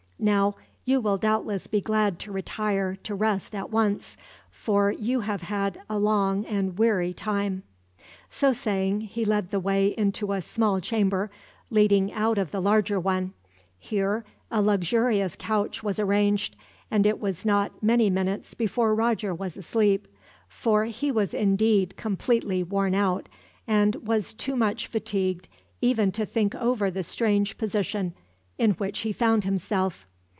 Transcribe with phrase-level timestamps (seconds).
[0.23, 0.53] Now,
[0.85, 4.17] you will doubtless be glad to retire to rest at once,
[4.51, 7.63] for you have had a long and weary time."
[8.29, 11.31] So saying, he led the way to a small chamber,
[11.71, 13.33] leading out of the larger one.
[13.79, 16.55] Here a luxurious couch was arranged,
[16.91, 20.07] and it was not many minutes before Roger was asleep;
[20.47, 23.27] for he was indeed completely worn out,
[23.65, 25.47] and was too much fatigued
[25.81, 28.13] even to think over the strange position
[28.59, 30.05] in which he found himself.